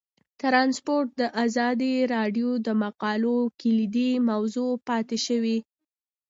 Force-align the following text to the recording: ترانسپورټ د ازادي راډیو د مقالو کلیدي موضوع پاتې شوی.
ترانسپورټ 0.41 1.07
د 1.21 1.23
ازادي 1.45 1.93
راډیو 2.15 2.49
د 2.65 2.67
مقالو 2.83 3.35
کلیدي 3.61 4.11
موضوع 4.29 4.71
پاتې 4.87 5.17
شوی. 5.27 5.57